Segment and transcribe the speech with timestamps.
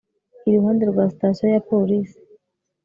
[0.47, 2.17] Iruhande rwa sitasiyo ya polise